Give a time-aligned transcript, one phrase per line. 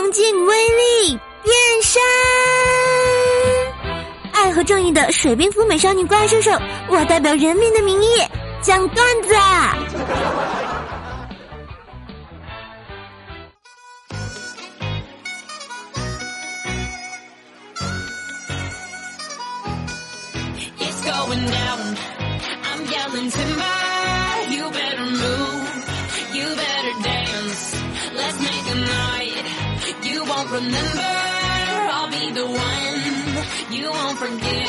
[0.00, 2.00] 强劲威力变身，
[4.32, 6.50] 爱和正义的水兵服美少女怪兽兽，
[6.88, 8.06] 我代表人民的名义
[8.62, 9.34] 讲段子。
[30.70, 31.12] Number
[31.96, 34.60] i'll be the one you won't forget.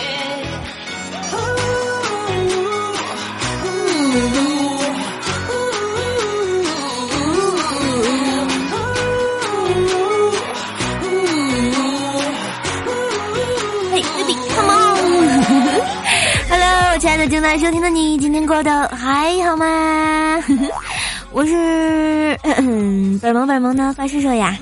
[16.49, 20.43] Hello 亲爱的正在收听的你今天过得还好吗？
[21.31, 24.57] 我是嗯本萌本萌的发射手呀。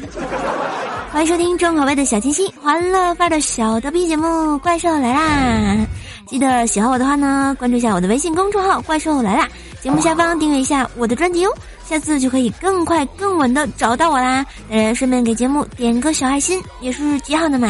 [1.19, 4.25] 欢迎收听重口味的小清新、欢乐范的小逗逼节目
[4.59, 5.75] 《怪兽来啦》！
[6.25, 9.45] 记得喜欢我的话呢，关注一下我的微信公众号《怪兽来啦》，
[9.83, 14.45] 节目下方订阅一下我的专辑哦，下次就可以更快更稳的找到我啦！
[14.69, 17.67] 当然，顺便给节目点个小爱心，也是极好的嘛。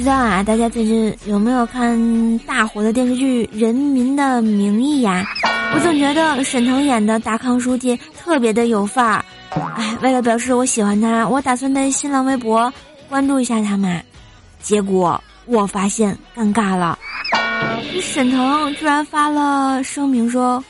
[0.00, 5.22] 不知道啊，大家最近有没有看大火的电视剧《人民的名义》呀？
[5.74, 9.24] 我总觉得沈腾演的达康书记特别的有范儿，
[9.76, 12.72] 哎，为了表示我喜欢他，我打算在新浪微博
[13.10, 14.00] 关注一下他嘛。
[14.62, 16.98] 结果我发现尴尬了，
[18.00, 20.64] 沈腾居然发了声明说：“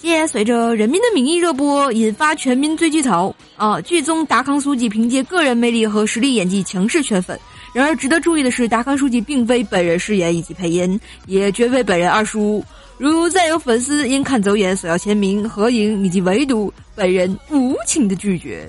[0.00, 3.78] 借随着《人民的名义》热播，引发全民追剧潮啊！
[3.82, 7.38] 剧中达康书记凭借个人魅力和实力演技强势圈粉。
[7.74, 12.64] 然而值得注意的是，达康书记并非本人饰演以及配音，也绝非本人二叔。”
[12.96, 18.68] 如再有粉丝因看走眼索要签名、合影以及围堵，本人无情的拒绝。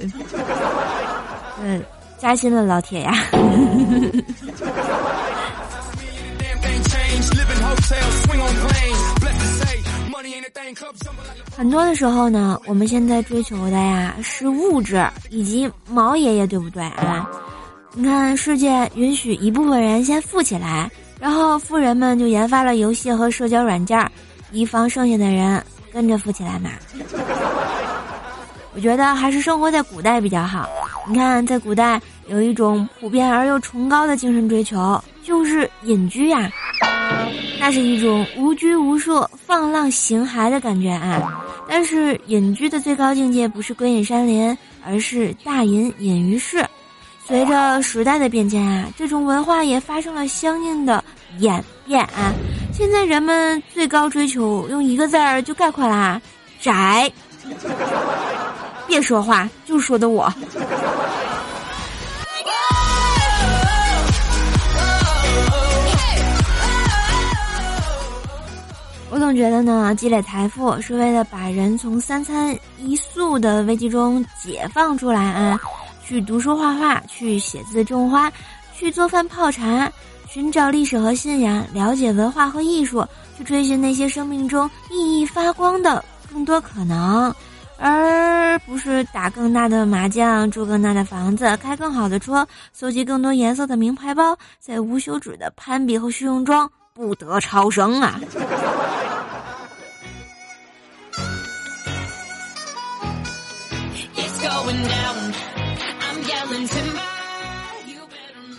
[1.61, 1.79] 嗯，
[2.17, 3.13] 扎心了，老铁呀！
[11.55, 17.29] 很多的时候呢，我们现在追求的呀是物质以及毛爷爷，对不对啊？
[17.97, 20.91] 你看，世界允许一部分人先富起来。
[21.17, 24.11] 然后富人们就研发了游戏和社交软件，
[24.51, 25.63] 以防剩下的人
[25.93, 26.71] 跟着富起来嘛。
[28.73, 30.67] 我觉得还是生活在古代比较好。
[31.07, 36.51] 你看，在古代有一种普遍而又崇高的精神追求，就是隐居呀。
[37.61, 41.41] 那是一种无拘无束、放浪形骸的感觉啊。
[41.65, 44.55] 但是隐居的最高境界不是归隐山林，
[44.85, 46.63] 而是大隐隐于市。
[47.27, 51.03] 随着时代的变迁啊，这种文化也发生了相应的
[51.39, 52.31] 演变啊。
[52.71, 56.21] 现在人们最高追求用一个字儿就概括啦，
[56.61, 57.11] 宅。
[58.85, 60.31] 别说话，就说的我。
[69.09, 75.59] 我总觉得呢，积累财富是为了把人从三餐一宿的危机中解放出来啊。
[76.07, 78.31] 去读书画画，去写字种花，
[78.75, 79.91] 去做饭泡茶，
[80.29, 83.05] 寻找历史和信仰，了解文化和艺术，
[83.35, 87.33] 去追寻那些生命中熠熠发光的更多可能，
[87.77, 98.19] 而不是打更大的麻将，住更大的房子，开更好的车，搜集更多颜色的名牌包，在无休止的攀比和虚荣中不得超生啊！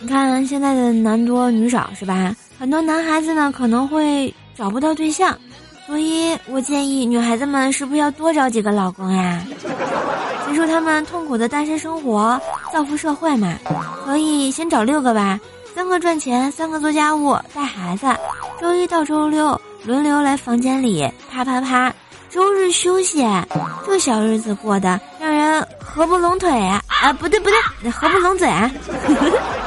[0.07, 2.33] 你看现在的男多女少是吧？
[2.57, 5.37] 很多男孩子呢可能会找不到对象，
[5.85, 9.43] 所以我建议女孩子们是不是要多找几个老公呀？
[10.47, 12.41] 结束他们痛苦的单身生活，
[12.73, 13.59] 造福社会嘛？
[14.05, 15.41] 可以先找六个吧，
[15.75, 18.07] 三个赚钱，三个做家务带孩子，
[18.61, 21.93] 周一到周六轮流来房间里啪啪啪，
[22.31, 23.27] 周日休息，
[23.85, 26.81] 这小日子过得让人合不拢腿啊！
[27.03, 27.51] 啊，不对不
[27.83, 28.71] 对，合不拢嘴啊！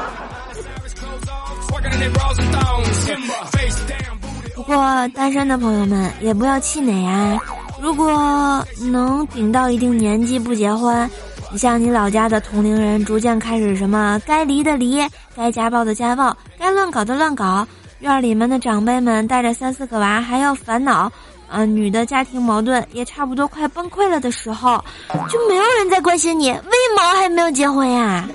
[4.54, 7.38] 不过单身的朋友们也不要气馁啊！
[7.80, 11.10] 如果能顶到一定年纪不结婚，
[11.50, 15.02] 你像你老家的同龄人逐渐开始什么该离的离，
[15.34, 17.66] 该家暴的家暴，该乱搞的乱搞，
[17.98, 21.10] 院里面的长辈们带着三四个娃还要烦恼，
[21.48, 24.82] 呃，女的家庭矛盾也差不多快崩溃了的时候，
[25.28, 28.28] 就没有人在关心你为毛还没有结婚呀？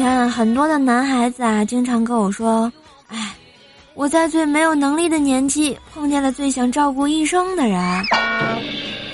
[0.00, 2.72] 看，很多的男孩子啊，经常跟我说
[3.08, 3.34] ：“哎，
[3.92, 8.02] 我在最没有能力的年纪碰见了最想照顾一生的人，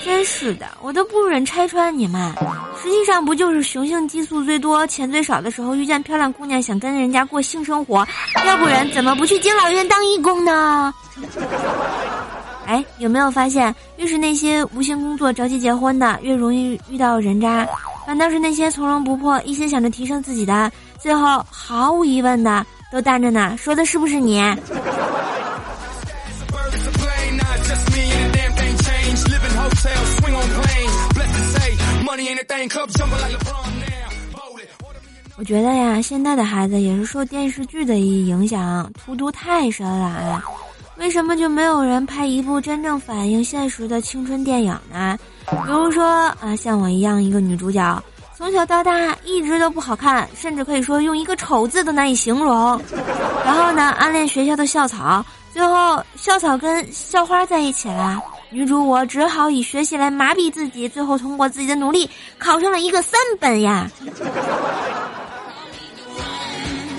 [0.05, 2.33] 真是的，我都不忍拆穿你们。
[2.81, 8.07] 实际上不就是雄性激素最多、钱最少的时候遇见漂亮姑娘想跟人家过性生活，
[8.45, 10.93] 要不然怎么不去敬老院当义工呢？
[12.65, 17.67] 哎，有没有发现，越是那些无心工作、着急结婚的，越容易遇到人渣？
[18.07, 22.65] 反倒是那些从容不迫、一心想着提升自己的，最后毫无疑问的。
[22.89, 24.41] 都单着呢，说的是不是你？
[35.37, 40.41] 我觉得呀，现在的孩子也是受电视剧的影响，荼毒太深了。
[40.97, 45.17] 为什么就没有人拍一部真正反映现实的青春电影呢？
[45.45, 46.03] 比如说
[46.41, 48.03] 啊，像我一样一个女主角。
[48.35, 52.79] 从小到大一直都不好看，甚至可以说用一个丑字都难以形容。
[53.45, 58.21] 然后呢，暗恋学校的校草，最后校草跟校花在一起了。
[58.49, 63.89] 女主我只好以学习来麻痹自己，最后通过自己的努力考上了一个三本呀。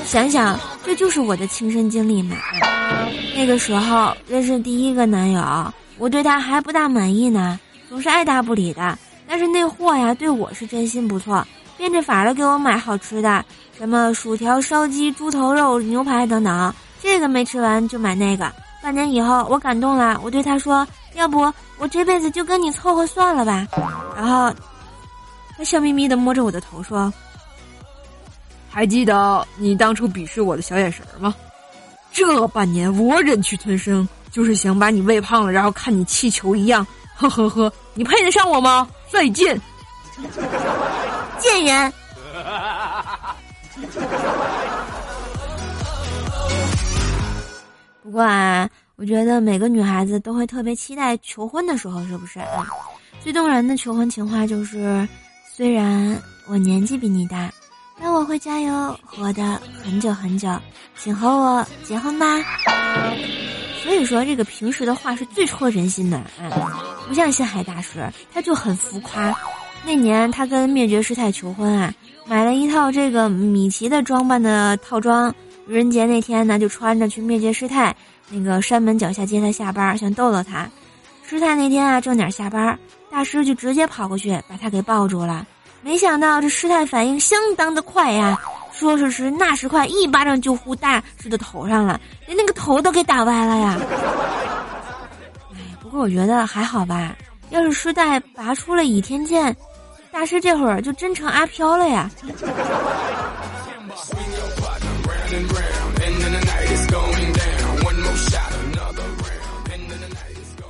[0.09, 2.35] 想想这就是我的亲身经历嘛。
[3.37, 5.43] 那个时候认识第一个男友，
[5.99, 7.61] 我对他还不大满意呢，
[7.91, 8.99] 总是爱答不理的。
[9.29, 11.47] 但是那货呀，对我是真心不错，
[11.77, 13.45] 变着法的给我买好吃的，
[13.77, 16.75] 什么薯条、烧鸡、猪头肉、牛排等等。
[17.03, 18.51] 这个没吃完就买那个。
[18.83, 23.67] 半年以后，我感动了，我对他说：“要不我这辈子就跟你凑合算了吧。”
[24.17, 24.51] 然后
[25.59, 27.13] 他笑眯眯的摸着我的头说
[28.71, 31.35] ：“还记得你当初鄙视我的小眼神吗？
[32.13, 36.87] 这半年我忍气吞声，就是想把你喂胖了，然后看你气球一样。
[37.17, 39.61] 呵呵呵，你配得上我吗？”再见，
[41.39, 41.93] 贱人。
[48.03, 52.67] 不过啊，我觉得每个女孩子都会特别期待求婚的时候，是不是啊？
[53.21, 55.07] 最动人的求婚情话就是：
[55.53, 56.17] 虽然
[56.47, 57.51] 我年纪比你大，
[58.01, 60.49] 那我会加油活得很久很久，
[60.97, 62.27] 请和我结婚吧。
[63.83, 66.51] 所以说，这个平时的话是最戳人心的，嗯，
[67.09, 69.35] 不像星海大师，他就很浮夸。
[69.85, 71.93] 那年他跟灭绝师太求婚啊，
[72.27, 75.35] 买了一套这个米奇的装扮的套装。
[75.67, 77.95] 愚人节那天呢，就穿着去灭绝师太
[78.31, 80.69] 那个山门脚下接他下班，想逗逗他。
[81.25, 82.79] 师太那天啊，正点下班，
[83.11, 85.47] 大师就直接跑过去把他给抱住了。
[85.83, 88.39] 没想到这师太反应相当的快呀。
[88.73, 93.77] 说时迟，那时快，一巴掌就呼大师的头上了，连那个头都给打歪了呀！
[95.53, 97.17] 哎，不过我觉得还好吧。
[97.51, 99.57] 要是师太拔出了倚天剑，
[100.13, 102.09] 大师这会儿就真成阿飘了呀！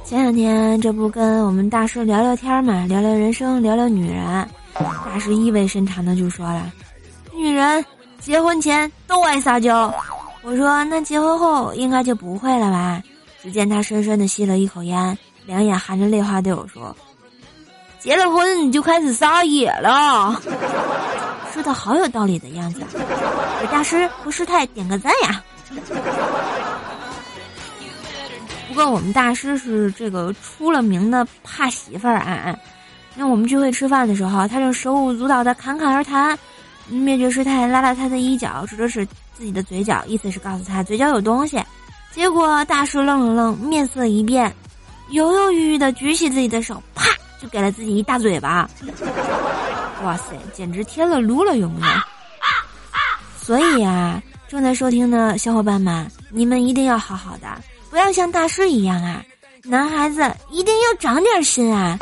[0.05, 4.49] 前两天这不跟我们大师聊聊天嘛，聊聊人生，聊聊女人。
[4.79, 6.73] 大师意味深长的就说了
[7.35, 7.85] ：“女人。”
[8.21, 9.95] 结婚前都爱撒娇，
[10.43, 13.01] 我说那结婚后应该就不会了吧？
[13.41, 15.17] 只见他深深的吸了一口烟，
[15.47, 16.95] 两眼含着泪花对我说
[18.01, 20.43] ：“结了婚你就开始撒野了。”
[21.55, 22.81] 说的好有道理的样子，
[23.61, 25.43] 给大师和师太点个赞呀！
[28.69, 32.55] 不过我们大师是这个出了名的怕媳妇儿啊！
[33.21, 36.39] 那我们聚会吃饭的时候，他就手舞足蹈的侃侃而谈。
[36.89, 39.05] 灭绝师太拉拉他的衣角，指了指
[39.37, 41.61] 自己的嘴角，意思是告诉他嘴角有东西。
[42.13, 44.55] 结果大师愣了愣，面色一变，
[45.11, 47.07] 犹犹豫豫的举起自己的手，啪
[47.43, 48.71] 就给了自己一大嘴巴。
[50.05, 51.93] 哇塞，简直天了撸了，有没有？
[53.37, 57.49] 所以啊，正在收听的小伙伴们，你们一定要好好的，
[57.91, 59.21] 不要像大师一样啊！
[59.65, 61.99] 男孩子一定要长点心啊！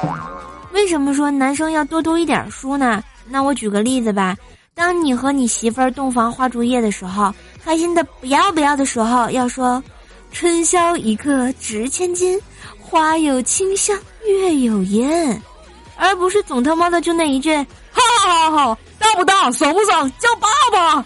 [0.72, 3.02] 为什么说男生要多读一点书呢？
[3.28, 4.36] 那我举个例子吧。
[4.74, 7.32] 当你和你媳妇儿洞房花烛夜的时候，
[7.64, 9.82] 开心的不要不要的时候，要说
[10.30, 12.38] “春宵一刻值千金，
[12.78, 15.40] 花有清香月有烟”，
[15.96, 17.56] 而不是总他妈的就那一句
[17.90, 21.04] “好好好，大不大，爽不爽，叫爸爸”，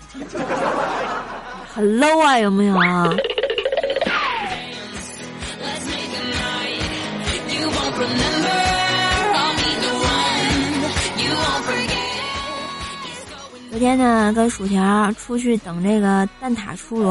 [1.73, 3.09] 很 low 啊，有没有啊？
[13.81, 17.11] 天呢，跟薯条出去等这个蛋挞出炉，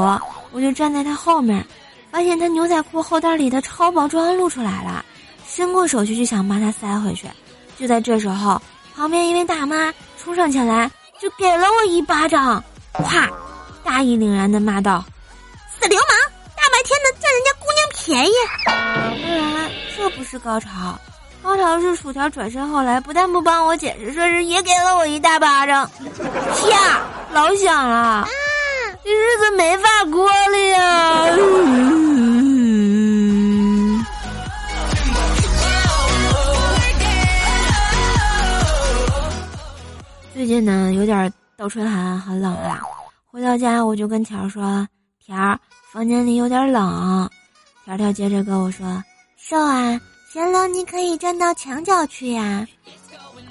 [0.52, 1.66] 我就站在他后面，
[2.12, 5.04] 发现他牛仔裤后袋里的超薄装露出来了，
[5.48, 7.28] 伸过手去就想把它塞回去。
[7.76, 8.62] 就在这时候，
[8.96, 13.28] 旁边一位大妈冲上前来，就给了我一巴掌，啪！
[13.84, 15.04] 大义凛然的骂道
[15.82, 18.34] ：“死流氓，大白天的占人家姑娘便宜。
[18.66, 18.76] 当
[19.36, 21.00] 然，这不是高潮，
[21.42, 28.28] 高潮是薯条转身后来不但不帮我解释，甚至也给了我一大巴掌，啪，老响了，
[29.04, 31.26] 这日子没法过了呀。
[40.34, 42.80] 最近呢，有点倒春寒，很冷了。
[43.32, 44.88] 回到家，我就跟条说
[45.26, 45.58] ：“条，
[45.92, 47.30] 房间里有点冷。”
[47.86, 49.04] 条条接着跟我说
[49.36, 50.00] ：“瘦啊，
[50.32, 52.68] 嫌冷你可以站到墙角去呀。”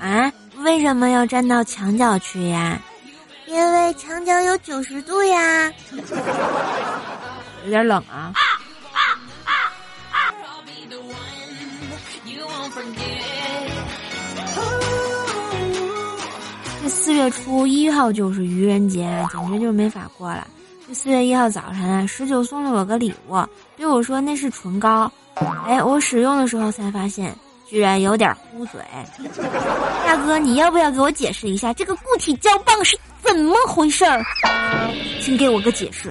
[0.00, 0.32] 啊？
[0.58, 2.80] 为什么要站到墙角去呀？
[3.46, 5.72] 因为墙角有九十度呀。
[7.64, 8.32] 有点冷啊。
[16.88, 20.46] 四月初一号就是愚人节，简直就没法过了。
[20.86, 23.44] 这四月一号早晨啊，十九送了我个礼物，
[23.76, 25.10] 对我说那是唇膏。
[25.66, 27.34] 哎，我使用的时候才发现，
[27.68, 28.80] 居然有点糊嘴。
[30.06, 34.24] 大哥，你要不要给我解释一下这个固体胶棒是怎么回事儿？
[35.20, 36.10] 请给我个解释。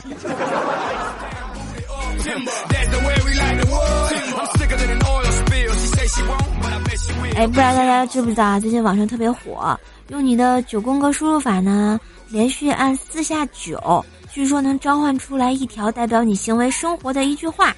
[7.36, 8.60] 哎，不知道大家知不知道啊？
[8.60, 9.78] 最近网上特别火。
[10.10, 17.76] 用你的九宫格输入法呢，连续按四下九，据说能召唤出来一条代表你行为生活的一句话。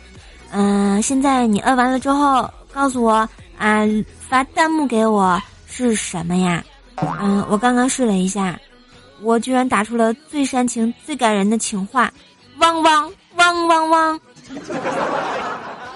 [0.52, 3.28] 嗯，现在你摁完了之后，告诉我
[3.58, 3.82] 啊，
[4.28, 6.64] 发弹幕给我是什么呀？
[7.22, 8.60] 嗯，我刚刚试了一下，
[9.22, 12.12] 我居然打出了最煽情、最感人的情话，
[12.58, 14.20] 汪汪汪汪汪，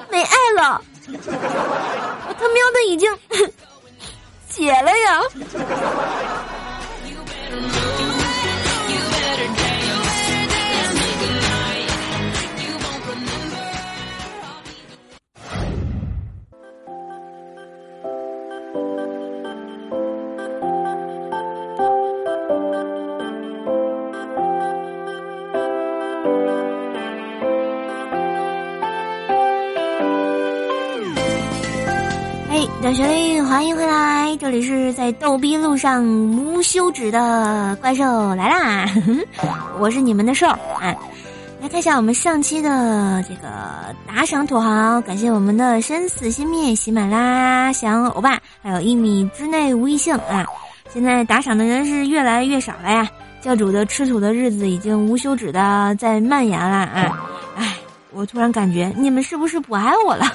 [0.09, 3.09] 没爱了，我他喵的已经。
[4.53, 5.19] 解了呀！
[34.43, 38.85] 这里是在逗逼路上无休止的怪兽来啦！
[39.79, 40.93] 我是你们的兽啊！
[41.61, 43.47] 来看一下我们上期的这个
[44.05, 50.45] 打赏土豪，感谢我们的生死心灭、喜马拉翔欧巴，还有一米之内无异性啊！
[50.93, 53.09] 现在打赏的人是越来越少了呀！
[53.39, 57.17] 教主的吃土的日子已经无休止的在蔓延了啊！
[57.55, 57.77] 哎，
[58.11, 60.25] 我突然感觉你们是不是不爱我了？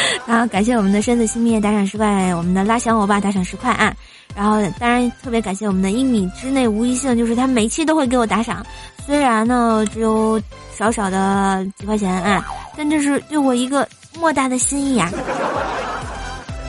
[0.26, 3.94] 然后感谢我们的身子熄灭打赏十块，我们的拉翔欧巴打赏十块啊！
[4.36, 8.64] 然后当然特别感谢我们的一米之内无一幸，就是他每期都会给我打赏，
[9.06, 10.40] 虽然呢只有
[10.76, 13.88] 少少的几块钱啊，但这是对我一个
[14.18, 15.10] 莫大的心意啊！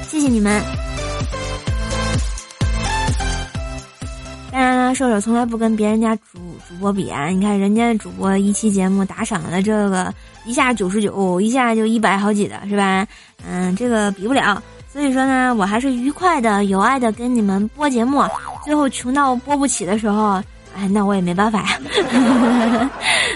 [0.07, 0.88] 谢谢你们。
[4.93, 7.27] 射手从来不跟别人家主主播比啊！
[7.27, 10.13] 你看人家主播一期节目打赏的这个。
[10.45, 13.05] 一下九十九，一下就一百好几的，是吧？
[13.45, 14.63] 嗯，这个比不了。
[14.91, 18.23] 所以说呢，我还是愉快的、有爱的跟你们播节目。
[18.65, 20.41] 最后穷到播不起的时候，
[20.75, 21.79] 哎，那我也没办法呀。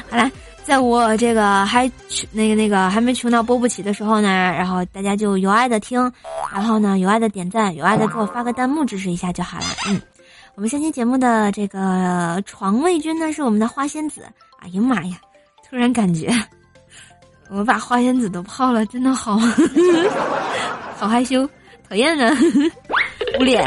[0.09, 0.31] 好了，
[0.63, 6.11] 在我这个还穷那个那个还没穷到播不起的时候呢，然后大家就有爱的听，
[6.51, 9.65] 然后呢有爱的点赞，有爱的给我发个弹幕支持一下就好了。
[9.87, 10.01] 嗯，
[10.55, 14.21] 我们下期节目的这个床位君呢是我们的花仙子。
[14.59, 15.17] 哎呀妈呀，
[15.67, 16.31] 突然感觉。
[17.49, 19.39] 我把花仙子都泡了，真的好，
[20.95, 21.49] 好害羞，
[21.89, 22.31] 讨厌呢，
[23.39, 23.65] 捂脸。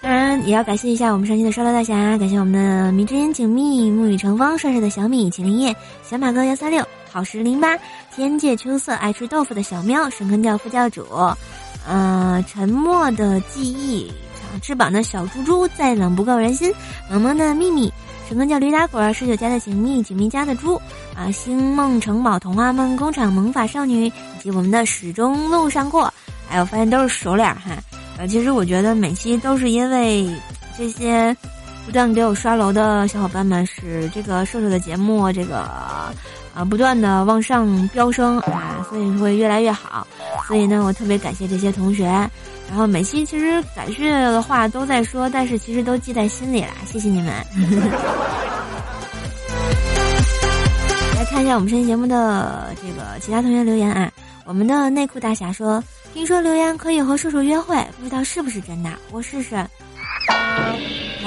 [0.00, 7.78] 当然也要感谢一下我们上期的烧刀大侠，感谢我们的迷之烟景密、沐雨成风、帅帅的小米、麒麟叶、小马哥幺三六、好时零八、
[8.14, 11.04] 天界秋色、爱吃豆腐的小喵、神坑教副教主，
[11.86, 16.72] 呃，沉默的记忆、长翅膀的小猪猪、再冷不够人心、
[17.10, 17.92] 萌萌的秘密。
[18.28, 19.14] 什么叫驴打滚？
[19.14, 20.80] 十九家的锦觅，锦觅家的猪
[21.14, 21.30] 啊！
[21.30, 24.12] 星梦城堡童话梦工厂萌法少女，以
[24.42, 26.12] 及我们的始终路上过，
[26.48, 27.70] 还有发现都是熟脸哈。
[28.18, 30.28] 呃，其实我觉得每期都是因为
[30.76, 31.36] 这些
[31.86, 36.12] 不断给我刷楼的小伙伴们，使这个瘦瘦的节目这个啊
[36.68, 40.04] 不断的往上飙升啊，所以会越来越好。
[40.48, 42.04] 所以呢，我特别感谢这些同学。
[42.68, 47.32] 然后每期其实感谢的话都在说，但是其实都记在心里了，谢谢你们。
[51.16, 54.10] 来看一下我们这期节目的这个其他同学留言啊，
[54.44, 59.56] 我们的内裤大侠说，听说留言可以和叔叔约会，不知道是不是真的，我试试。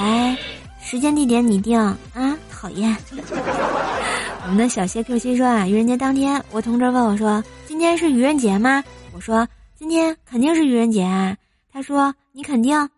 [0.00, 0.34] 来，
[0.80, 2.96] 时间地点你定啊，讨厌。
[4.44, 11.36] 我们的小谢 Q 七说啊，愚人节当天，我同桌问我说：“今天是愚人节吗？”我说：“今天肯定是愚人节啊。”
[11.70, 12.88] 他说：“你肯定？”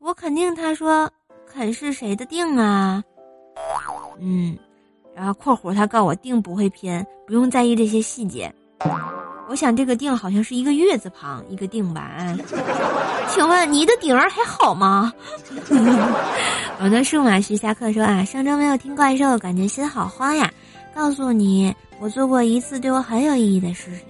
[0.00, 0.54] 我肯定。
[0.54, 1.10] 他说
[1.46, 3.04] ：“肯是谁的定啊？”
[4.18, 4.56] 嗯，
[5.14, 8.50] 然后括弧他告我定不会偏，不用在意这些细节。
[9.48, 12.36] 我想这个定好像是一个月字旁一个定吧？
[13.28, 15.12] 请问你的顶儿还好吗？
[16.78, 20.50] 我的数码徐下课说啊，上周没有听怪兽，感觉心好慌呀。
[20.94, 24.00] 告诉你，我做过一次对我很有意义的事情，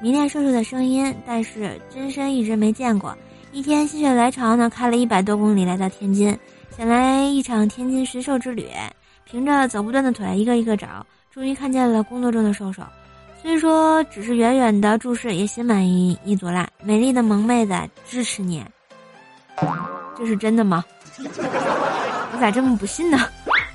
[0.00, 3.16] 迷恋瘦瘦的声音，但是真身一直没见过。
[3.52, 6.36] 一天心血来潮呢，开了一百多公里来到天津，
[6.76, 8.68] 想来一场天津寻兽之旅。
[9.24, 12.82] 凭着走不断的腿，一个一个找，终于看见了工作中的瘦瘦。
[13.40, 16.68] 虽说只是远远的注视，也心满意意足啦。
[16.82, 17.74] 美丽的萌妹子，
[18.08, 18.64] 支持你。
[20.16, 20.84] 这是真的吗？
[21.18, 23.18] 我咋这么不信呢？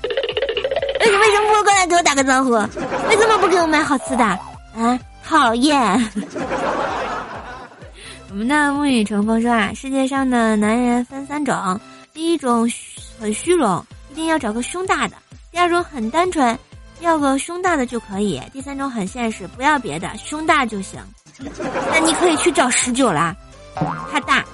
[0.02, 2.50] 你 为什么不过来给我打个招呼？
[2.50, 4.24] 为什么不给我买好吃的？
[4.24, 5.80] 啊，讨厌！
[8.30, 11.80] 我们的沐雨橙风说啊，世界上的男人分三种：
[12.12, 12.68] 第一种
[13.18, 15.16] 很虚荣，一定要找个胸大的；
[15.50, 16.56] 第二种很单纯，
[17.00, 21.00] 要个胸大的就可以；第三种很现实，不要别的，胸大就行。
[21.90, 23.34] 那你可以去找十九啦，
[24.10, 24.44] 他大。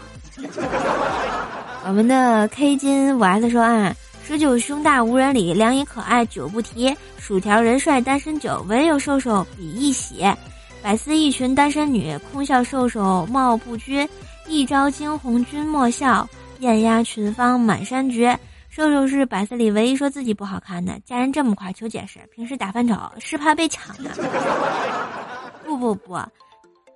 [1.86, 3.94] 我们的 K 金五 S 说啊，
[4.26, 10.24] 十九胸大无人理，两眼可爱久不提，薯条人帅单身久，唯有瘦瘦比一喜，
[10.82, 14.08] 百思一群单身女，空笑瘦瘦貌不均，
[14.46, 16.28] 一朝惊鸿君莫笑，
[16.60, 18.38] 艳压群芳满山绝。
[18.70, 24.10] 瘦瘦是百色里唯一说自己不好看的，家人这么快求解释，平时打扮丑是怕被抢的。
[25.66, 26.16] 不不不。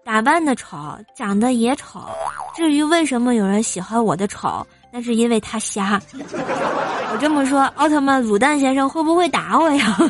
[0.05, 0.79] 打扮的丑，
[1.17, 2.01] 长得也丑。
[2.55, 6.01] 至于为什么有人喜欢我的丑，那是因为他瞎。
[6.13, 9.99] 我这么说，奥特曼卤蛋先生会不会打我呀？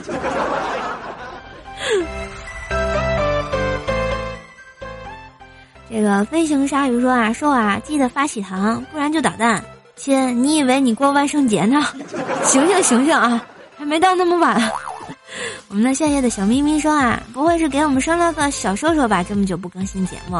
[5.88, 9.64] 这个飞行鲨鱼说啊，瘦啊，记得发喜糖，不然就捣蛋。
[10.05, 11.83] 亲，你以为你过万圣节呢？
[12.45, 13.43] 醒醒醒醒啊，
[13.79, 14.71] 还没到那么晚。
[15.69, 19.23] 我们的夏夜的小咪咪说啊，不会是给我们生了个小瘦瘦吧？
[19.23, 20.37] 这么久不更新节目，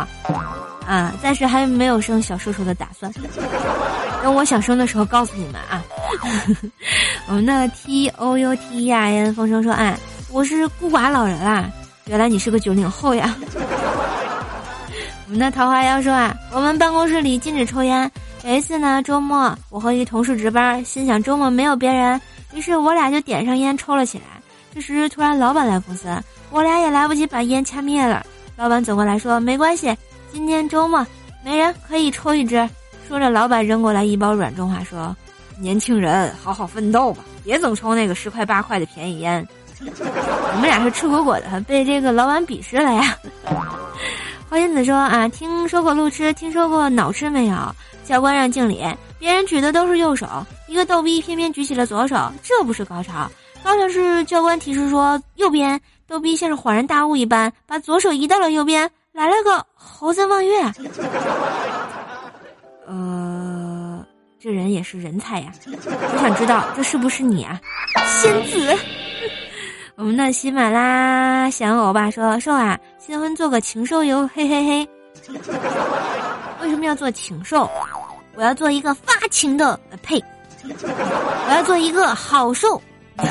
[0.87, 3.11] 啊，暂时还没有生小瘦瘦的打算。
[4.23, 5.83] 等我想生的时候告诉你们啊。
[7.27, 9.99] 我们的 T O U T E I N 风声说啊，
[10.31, 11.71] 我是孤寡老人啦，
[12.05, 13.35] 原来你是个九零后呀。
[15.37, 18.09] 那桃花妖说啊，我们办公室里禁止抽烟。
[18.45, 22.21] 有一次呢，周末我和一同事值班，心想周末没有别人，
[22.55, 24.25] 于是我俩就点上烟抽了起来。
[24.73, 26.09] 这时，突然老板来公司，
[26.51, 28.25] 我俩也来不及把烟掐灭了。
[28.57, 29.97] 老板走过来说：“没关系，
[30.33, 31.05] 今天周末
[31.45, 32.69] 没人可以抽一支。”
[33.09, 35.17] 说着，老板扔过来一包软中华，说
[35.59, 39.47] ：“年轻人，好好奋斗吧，别总抽那个十块八块的便宜烟。
[39.83, 43.17] ”我们俩是吃果果的，被这个老板鄙视了呀。
[44.55, 47.57] 花仙子说：“啊，听说过路痴，听说过脑痴没有？
[48.05, 48.87] 教官让敬礼，
[49.19, 50.29] 别人举的都是右手，
[50.69, 53.29] 一个逗逼偏偏举起了左手，这不是高潮。”
[53.65, 60.63] 高潮是教官提示说右边，逗逼像是恍然大悟一般，把左手移到了右边，来了个猴子望月。
[62.87, 64.07] 呃，
[64.41, 65.51] 这人也是人才呀！
[65.67, 67.61] 我想知道这是不是你啊，
[68.23, 68.79] 仙子？
[69.97, 74.89] 我们的喜马拉想，我爸说：“瘦啊，新婚做个禽兽游，嘿 嘿嘿。”
[76.61, 77.71] 为什么要做禽兽？
[78.35, 80.23] 我要做一个发情的，呸！
[80.65, 82.81] 我要做一个好兽。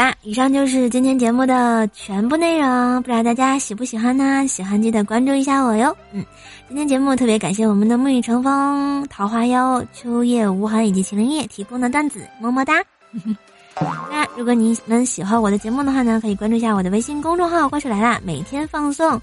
[0.00, 4.46] 啦，以上就是今天节目的全部内容，不知道大家喜不喜欢呢？
[4.48, 5.94] 喜欢记得关注一下我哟。
[6.12, 6.24] 嗯，
[6.68, 12.82] 今天节目特别感谢我们的沐雨成风、桃花妖、秋叶无痕以及麒麟叶提供的段子，么么哒。
[14.10, 19.20] 那如果你们喜欢我的节目的话呢，可以关注一下我的微信公众号“怪兽来啦”，每天放送。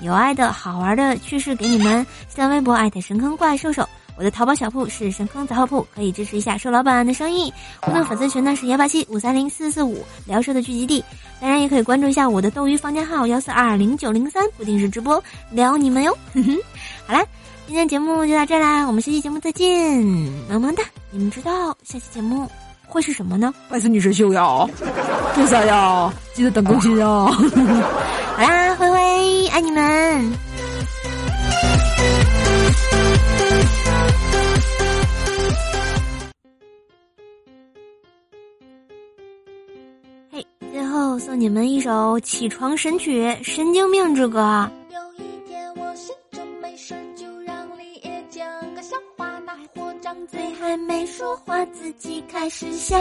[0.00, 3.86] 有爱的好玩的趣事给你们，新浪微博艾特神坑怪兽兽，
[4.20, 7.50] 我的淘宝小铺是神坑杂货铺，可以支持一下瘦老板的生意。
[7.80, 11.02] 互动粉丝群呢是幺八七五三零四四五，聊社的聚集地。
[11.40, 16.14] 当然也可以关注一下我的斗鱼房间号幺四二零九零三，不定时直播聊你们哟。
[17.06, 17.24] 好啦，
[17.66, 20.02] 今天节目就到这啦，我们下期节目再见，
[20.50, 20.82] 么么哒。
[21.10, 22.46] 你们知道下期节目
[22.86, 23.54] 会是什么呢？
[23.70, 24.66] 拜次女神秀呀，
[25.34, 26.12] 这啥呀？
[26.34, 27.24] 记得等更新啊。
[28.36, 30.49] 好啦，灰灰，爱你们。
[41.20, 44.40] 送你们一首起床神曲《神经病之歌》。
[44.90, 48.42] 有一天我闲着没事儿，就让李也讲
[48.74, 52.96] 个笑话，那货张嘴还没说话，自己开始笑。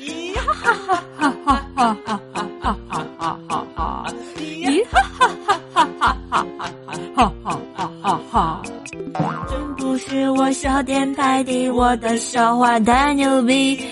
[0.00, 2.78] 咦哈哈哈哈哈哈哈哈哈
[3.18, 4.06] 哈哈哈！
[4.38, 8.62] 咦哈哈哈哈哈哈哈哈哈哈哈哈！
[9.50, 13.78] 真不是我笑点太低，我的笑话太牛逼。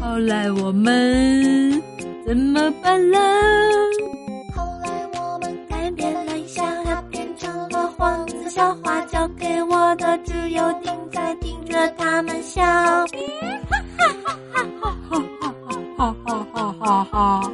[0.00, 1.82] 后来我们
[2.26, 3.18] 怎么办了？
[4.54, 12.62] 后来我们改变了一下，它变成了黄色笑话，交给我的只有定在盯着他们笑。
[12.62, 13.06] 哈
[13.98, 15.22] 哈哈哈哈哈
[15.96, 17.40] 哈哈哈哈哈！
[17.40, 17.53] 完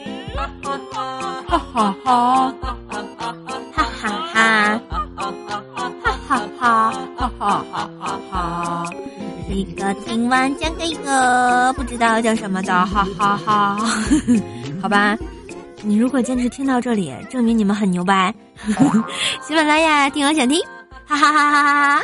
[10.31, 13.77] 个听完讲给一个不知道叫什么的，哈哈哈！
[14.81, 15.17] 好吧，
[15.83, 18.33] 你如果坚持听到这里，证明你们很牛掰。
[19.45, 20.61] 喜马拉雅听我想听，
[21.05, 22.01] 哈哈哈哈哈哈！